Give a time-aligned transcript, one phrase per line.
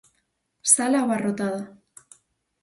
[0.71, 1.61] Sala abarrotada.